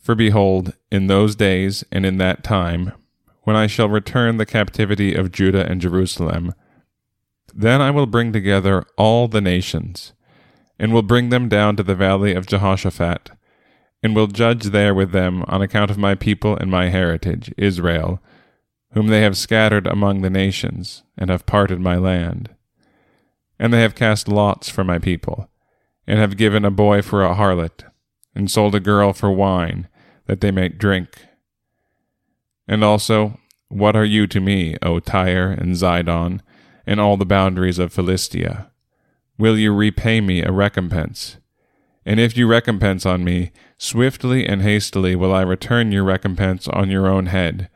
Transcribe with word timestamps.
For 0.00 0.14
behold, 0.14 0.74
in 0.90 1.06
those 1.06 1.36
days 1.36 1.84
and 1.92 2.06
in 2.06 2.16
that 2.18 2.42
time, 2.42 2.92
when 3.42 3.54
I 3.54 3.66
shall 3.66 3.88
return 3.88 4.36
the 4.36 4.46
captivity 4.46 5.14
of 5.14 5.30
Judah 5.30 5.66
and 5.66 5.80
Jerusalem, 5.80 6.54
then 7.54 7.80
I 7.80 7.90
will 7.90 8.06
bring 8.06 8.32
together 8.32 8.84
all 8.96 9.28
the 9.28 9.40
nations, 9.40 10.12
and 10.78 10.92
will 10.92 11.02
bring 11.02 11.28
them 11.28 11.48
down 11.48 11.76
to 11.76 11.82
the 11.82 11.94
valley 11.94 12.34
of 12.34 12.46
Jehoshaphat, 12.46 13.30
and 14.02 14.16
will 14.16 14.26
judge 14.26 14.64
there 14.66 14.94
with 14.94 15.12
them 15.12 15.44
on 15.48 15.60
account 15.60 15.90
of 15.90 15.98
my 15.98 16.14
people 16.14 16.56
and 16.56 16.70
my 16.70 16.88
heritage, 16.88 17.52
Israel, 17.58 18.22
whom 18.92 19.08
they 19.08 19.20
have 19.20 19.36
scattered 19.36 19.86
among 19.86 20.22
the 20.22 20.30
nations, 20.30 21.02
and 21.18 21.28
have 21.28 21.46
parted 21.46 21.80
my 21.80 21.96
land. 21.96 22.54
And 23.58 23.72
they 23.72 23.82
have 23.82 23.94
cast 23.94 24.28
lots 24.28 24.70
for 24.70 24.84
my 24.84 24.98
people, 24.98 25.50
and 26.06 26.18
have 26.18 26.38
given 26.38 26.64
a 26.64 26.70
boy 26.70 27.02
for 27.02 27.22
a 27.22 27.34
harlot, 27.34 27.84
and 28.34 28.50
sold 28.50 28.74
a 28.74 28.80
girl 28.80 29.12
for 29.12 29.30
wine, 29.30 29.88
that 30.30 30.40
they 30.40 30.52
may 30.52 30.68
drink. 30.68 31.26
And 32.68 32.84
also, 32.84 33.40
what 33.68 33.96
are 33.96 34.04
you 34.04 34.28
to 34.28 34.38
me, 34.38 34.76
O 34.80 35.00
Tyre 35.00 35.50
and 35.50 35.74
Zidon, 35.74 36.38
and 36.86 37.00
all 37.00 37.16
the 37.16 37.26
boundaries 37.26 37.80
of 37.80 37.92
Philistia? 37.92 38.70
Will 39.38 39.58
you 39.58 39.74
repay 39.74 40.20
me 40.20 40.44
a 40.44 40.52
recompense? 40.52 41.38
And 42.06 42.20
if 42.20 42.36
you 42.36 42.46
recompense 42.46 43.04
on 43.04 43.24
me, 43.24 43.50
swiftly 43.76 44.46
and 44.46 44.62
hastily 44.62 45.16
will 45.16 45.34
I 45.34 45.42
return 45.42 45.90
your 45.90 46.04
recompense 46.04 46.68
on 46.68 46.90
your 46.90 47.08
own 47.08 47.26
head, 47.26 47.68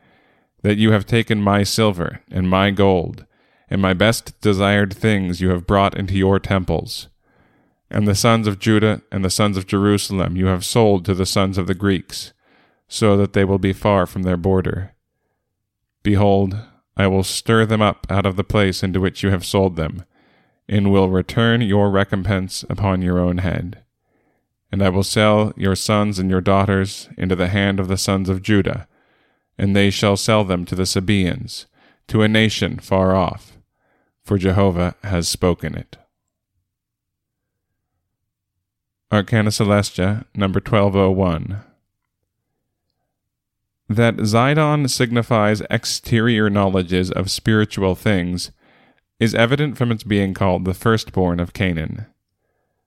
that 0.61 0.77
you 0.77 0.93
have 0.93 1.05
taken 1.05 1.41
my 1.41 1.63
silver 1.63 2.21
and 2.31 2.49
my 2.49 2.71
gold, 2.71 3.25
and 3.69 3.81
my 3.81 3.93
best 3.93 4.39
desired 4.39 4.93
things 4.93 5.41
you 5.41 5.49
have 5.49 5.67
brought 5.67 5.97
into 5.97 6.15
your 6.15 6.39
temples. 6.39 7.09
And 7.91 8.07
the 8.07 8.15
sons 8.15 8.47
of 8.47 8.59
Judah 8.59 9.01
and 9.11 9.25
the 9.25 9.29
sons 9.29 9.57
of 9.57 9.67
Jerusalem 9.67 10.37
you 10.37 10.45
have 10.45 10.63
sold 10.63 11.03
to 11.03 11.13
the 11.13 11.25
sons 11.25 11.57
of 11.57 11.67
the 11.67 11.75
Greeks, 11.75 12.31
so 12.87 13.17
that 13.17 13.33
they 13.33 13.43
will 13.43 13.59
be 13.59 13.73
far 13.73 14.05
from 14.05 14.23
their 14.23 14.37
border. 14.37 14.93
Behold, 16.03 16.57
I 16.97 17.07
will 17.07 17.23
stir 17.23 17.65
them 17.65 17.81
up 17.81 18.07
out 18.09 18.25
of 18.25 18.35
the 18.35 18.43
place 18.43 18.83
into 18.83 19.01
which 19.01 19.23
you 19.23 19.29
have 19.31 19.45
sold 19.45 19.75
them, 19.75 20.05
and 20.67 20.91
will 20.91 21.09
return 21.09 21.61
your 21.61 21.89
recompense 21.89 22.63
upon 22.69 23.01
your 23.01 23.19
own 23.19 23.39
head. 23.39 23.83
And 24.71 24.81
I 24.81 24.89
will 24.89 25.03
sell 25.03 25.53
your 25.55 25.75
sons 25.75 26.19
and 26.19 26.29
your 26.29 26.41
daughters 26.41 27.09
into 27.17 27.35
the 27.35 27.49
hand 27.49 27.79
of 27.79 27.87
the 27.87 27.97
sons 27.97 28.29
of 28.29 28.41
Judah, 28.41 28.87
and 29.57 29.75
they 29.75 29.89
shall 29.89 30.17
sell 30.17 30.43
them 30.43 30.65
to 30.65 30.75
the 30.75 30.85
Sabaeans, 30.85 31.65
to 32.07 32.21
a 32.21 32.27
nation 32.27 32.77
far 32.77 33.15
off, 33.15 33.57
for 34.23 34.37
Jehovah 34.37 34.95
has 35.03 35.27
spoken 35.27 35.75
it. 35.75 35.97
Arcana 39.11 39.49
Coelestia, 39.49 40.25
number 40.33 40.59
1201. 40.59 41.61
That 43.87 44.17
Zidon 44.17 44.89
signifies 44.89 45.61
exterior 45.69 46.49
knowledges 46.49 47.11
of 47.11 47.29
spiritual 47.29 47.93
things 47.95 48.51
is 49.19 49.35
evident 49.35 49.77
from 49.77 49.91
its 49.91 50.03
being 50.03 50.33
called 50.33 50.65
the 50.65 50.73
firstborn 50.73 51.39
of 51.39 51.53
Canaan. 51.53 52.07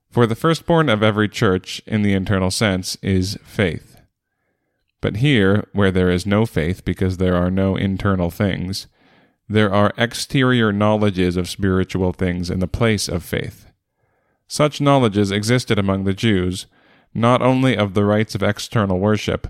For 0.09 0.25
the 0.25 0.35
firstborn 0.35 0.89
of 0.89 1.01
every 1.01 1.29
church, 1.29 1.81
in 1.85 2.01
the 2.01 2.13
internal 2.13 2.51
sense, 2.51 2.97
is 3.01 3.37
faith. 3.43 4.01
But 5.01 5.17
here, 5.17 5.67
where 5.71 5.91
there 5.91 6.09
is 6.09 6.25
no 6.25 6.45
faith 6.45 6.83
because 6.83 7.17
there 7.17 7.35
are 7.35 7.51
no 7.51 7.75
internal 7.75 8.29
things, 8.29 8.87
there 9.47 9.73
are 9.73 9.93
exterior 9.97 10.73
knowledges 10.73 11.37
of 11.37 11.49
spiritual 11.49 12.11
things 12.11 12.49
in 12.49 12.59
the 12.59 12.67
place 12.67 13.07
of 13.07 13.23
faith. 13.23 13.67
Such 14.47 14.81
knowledges 14.81 15.31
existed 15.31 15.79
among 15.79 16.03
the 16.03 16.13
Jews, 16.13 16.65
not 17.13 17.41
only 17.41 17.77
of 17.77 17.93
the 17.93 18.03
rites 18.03 18.35
of 18.35 18.43
external 18.43 18.99
worship, 18.99 19.47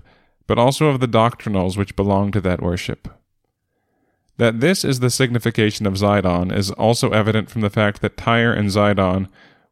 but 0.50 0.58
also 0.58 0.86
of 0.86 0.98
the 0.98 1.06
doctrinals 1.06 1.76
which 1.76 1.94
belong 1.94 2.32
to 2.32 2.40
that 2.40 2.60
worship. 2.60 3.06
That 4.36 4.58
this 4.58 4.84
is 4.84 4.98
the 4.98 5.08
signification 5.08 5.86
of 5.86 5.94
Zidon 5.94 6.52
is 6.52 6.72
also 6.72 7.10
evident 7.10 7.48
from 7.48 7.60
the 7.60 7.70
fact 7.70 8.00
that 8.00 8.16
Tyre 8.16 8.52
and 8.52 8.68
Zidon 8.68 9.28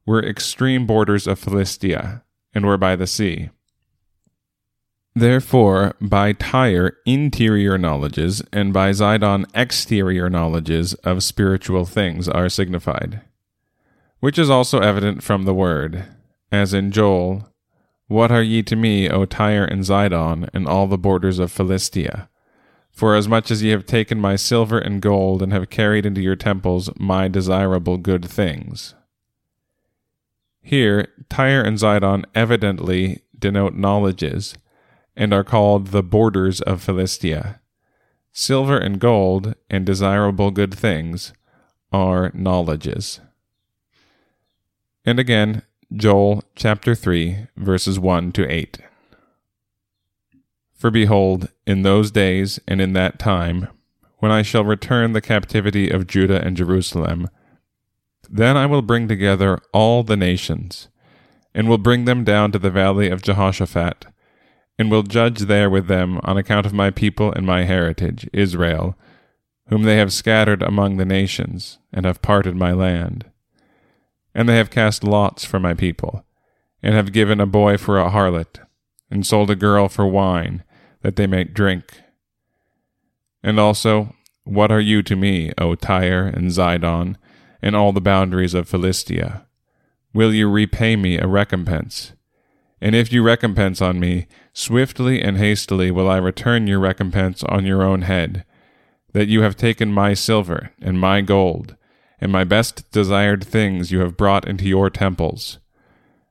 were 0.06 0.24
extreme 0.24 0.86
borders 0.86 1.26
of 1.26 1.36
Philistia, 1.36 2.22
and 2.54 2.64
were 2.64 2.76
by 2.76 2.94
the 2.94 3.08
sea. 3.08 3.50
Therefore, 5.16 5.96
by 6.00 6.32
Tyre 6.32 6.98
interior 7.04 7.76
knowledges, 7.76 8.40
and 8.52 8.72
by 8.72 8.90
Zidon 8.90 9.46
exterior 9.56 10.30
knowledges 10.30 10.94
of 11.02 11.24
spiritual 11.24 11.86
things 11.86 12.28
are 12.28 12.48
signified. 12.48 13.22
Which 14.20 14.38
is 14.38 14.48
also 14.48 14.78
evident 14.78 15.24
from 15.24 15.42
the 15.42 15.54
word, 15.54 16.04
as 16.52 16.72
in 16.72 16.92
Joel 16.92 17.52
what 18.08 18.32
are 18.32 18.42
ye 18.42 18.62
to 18.64 18.74
me, 18.74 19.08
O 19.08 19.24
Tyre 19.24 19.64
and 19.64 19.82
Zidon, 19.82 20.48
and 20.52 20.66
all 20.66 20.86
the 20.86 20.98
borders 20.98 21.38
of 21.38 21.52
Philistia? 21.52 22.28
For 22.90 23.14
as 23.14 23.28
much 23.28 23.50
as 23.50 23.62
ye 23.62 23.70
have 23.70 23.86
taken 23.86 24.18
my 24.18 24.34
silver 24.34 24.78
and 24.78 25.00
gold, 25.00 25.42
and 25.42 25.52
have 25.52 25.70
carried 25.70 26.04
into 26.04 26.20
your 26.20 26.34
temples 26.34 26.90
my 26.98 27.28
desirable 27.28 27.98
good 27.98 28.24
things. 28.24 28.94
Here, 30.62 31.08
Tyre 31.28 31.62
and 31.62 31.78
Zidon 31.78 32.24
evidently 32.34 33.22
denote 33.38 33.74
knowledges, 33.74 34.54
and 35.14 35.32
are 35.32 35.44
called 35.44 35.88
the 35.88 36.02
borders 36.02 36.60
of 36.62 36.82
Philistia. 36.82 37.60
Silver 38.32 38.78
and 38.78 38.98
gold, 38.98 39.54
and 39.70 39.84
desirable 39.84 40.50
good 40.50 40.74
things, 40.74 41.32
are 41.92 42.30
knowledges. 42.34 43.20
And 45.04 45.18
again, 45.18 45.62
Joel 45.96 46.44
chapter 46.54 46.94
3, 46.94 47.46
verses 47.56 47.98
1 47.98 48.32
to 48.32 48.52
8. 48.52 48.78
For 50.74 50.90
behold, 50.90 51.48
in 51.66 51.80
those 51.80 52.10
days 52.10 52.60
and 52.68 52.82
in 52.82 52.92
that 52.92 53.18
time, 53.18 53.68
when 54.18 54.30
I 54.30 54.42
shall 54.42 54.66
return 54.66 55.14
the 55.14 55.22
captivity 55.22 55.88
of 55.88 56.06
Judah 56.06 56.44
and 56.44 56.58
Jerusalem, 56.58 57.30
then 58.28 58.54
I 58.54 58.66
will 58.66 58.82
bring 58.82 59.08
together 59.08 59.60
all 59.72 60.02
the 60.02 60.16
nations, 60.16 60.88
and 61.54 61.70
will 61.70 61.78
bring 61.78 62.04
them 62.04 62.22
down 62.22 62.52
to 62.52 62.58
the 62.58 62.70
valley 62.70 63.08
of 63.08 63.22
Jehoshaphat, 63.22 64.04
and 64.78 64.90
will 64.90 65.02
judge 65.02 65.40
there 65.40 65.70
with 65.70 65.86
them 65.86 66.20
on 66.22 66.36
account 66.36 66.66
of 66.66 66.74
my 66.74 66.90
people 66.90 67.32
and 67.32 67.46
my 67.46 67.64
heritage, 67.64 68.28
Israel, 68.34 68.94
whom 69.68 69.84
they 69.84 69.96
have 69.96 70.12
scattered 70.12 70.62
among 70.62 70.98
the 70.98 71.06
nations, 71.06 71.78
and 71.94 72.04
have 72.04 72.20
parted 72.20 72.54
my 72.54 72.72
land. 72.72 73.27
And 74.38 74.48
they 74.48 74.56
have 74.56 74.70
cast 74.70 75.02
lots 75.02 75.44
for 75.44 75.58
my 75.58 75.74
people, 75.74 76.24
and 76.80 76.94
have 76.94 77.12
given 77.12 77.40
a 77.40 77.44
boy 77.44 77.76
for 77.76 77.98
a 77.98 78.08
harlot, 78.08 78.60
and 79.10 79.26
sold 79.26 79.50
a 79.50 79.56
girl 79.56 79.88
for 79.88 80.06
wine, 80.06 80.62
that 81.02 81.16
they 81.16 81.26
may 81.26 81.42
drink. 81.42 82.02
And 83.42 83.58
also, 83.58 84.14
what 84.44 84.70
are 84.70 84.80
you 84.80 85.02
to 85.02 85.16
me, 85.16 85.52
O 85.58 85.74
Tyre 85.74 86.24
and 86.24 86.52
Zidon, 86.52 87.16
and 87.60 87.74
all 87.74 87.90
the 87.90 88.00
boundaries 88.00 88.54
of 88.54 88.68
Philistia? 88.68 89.44
Will 90.14 90.32
you 90.32 90.48
repay 90.48 90.94
me 90.94 91.18
a 91.18 91.26
recompense? 91.26 92.12
And 92.80 92.94
if 92.94 93.12
you 93.12 93.24
recompense 93.24 93.82
on 93.82 93.98
me, 93.98 94.28
swiftly 94.52 95.20
and 95.20 95.36
hastily 95.36 95.90
will 95.90 96.08
I 96.08 96.18
return 96.18 96.68
your 96.68 96.78
recompense 96.78 97.42
on 97.42 97.66
your 97.66 97.82
own 97.82 98.02
head, 98.02 98.44
that 99.14 99.26
you 99.26 99.42
have 99.42 99.56
taken 99.56 99.92
my 99.92 100.14
silver 100.14 100.70
and 100.80 101.00
my 101.00 101.22
gold, 101.22 101.74
and 102.20 102.32
my 102.32 102.44
best 102.44 102.90
desired 102.90 103.44
things 103.44 103.92
you 103.92 104.00
have 104.00 104.16
brought 104.16 104.46
into 104.46 104.66
your 104.66 104.90
temples. 104.90 105.58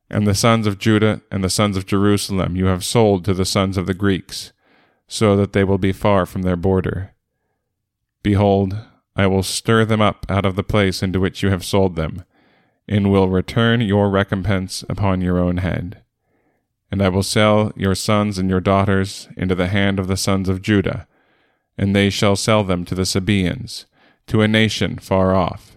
And 0.10 0.26
the 0.26 0.36
sons 0.36 0.68
of 0.68 0.80
Judah 0.80 1.22
and 1.32 1.44
the 1.44 1.50
sons 1.50 1.78
of 1.78 1.86
Jerusalem 1.86 2.56
you 2.56 2.66
have 2.66 2.84
sold 2.84 3.26
to 3.26 3.34
the 3.34 3.46
sons 3.46 3.78
of 3.78 3.86
the 3.86 3.94
Greeks, 3.94 4.52
so 5.08 5.36
that 5.38 5.54
they 5.54 5.64
will 5.64 5.78
be 5.78 5.94
far 5.94 6.26
from 6.26 6.42
their 6.42 6.56
border. 6.56 7.14
Behold, 8.24 8.78
I 9.16 9.28
will 9.28 9.44
stir 9.44 9.86
them 9.86 10.02
up 10.02 10.26
out 10.30 10.46
of 10.46 10.56
the 10.56 10.64
place 10.64 11.02
into 11.02 11.20
which 11.20 11.42
you 11.42 11.50
have 11.50 11.66
sold 11.66 11.96
them, 11.96 12.24
and 12.88 13.12
will 13.12 13.30
return 13.30 13.82
your 13.82 14.10
recompense 14.10 14.84
upon 14.90 15.22
your 15.22 15.40
own 15.40 15.58
head. 15.58 16.04
And 16.90 17.02
I 17.02 17.10
will 17.10 17.24
sell 17.24 17.74
your 17.76 17.96
sons 17.96 18.38
and 18.38 18.50
your 18.50 18.62
daughters 18.62 19.28
into 19.36 19.56
the 19.56 19.68
hand 19.68 20.00
of 20.00 20.08
the 20.08 20.16
sons 20.16 20.48
of 20.48 20.62
Judah, 20.62 21.08
and 21.78 21.96
they 21.96 22.10
shall 22.10 22.36
sell 22.36 22.64
them 22.64 22.86
to 22.86 22.96
the 22.96 23.06
Sabaeans, 23.06 23.86
to 24.28 24.42
a 24.42 24.48
nation 24.48 24.98
far 24.98 25.36
off 25.36 25.77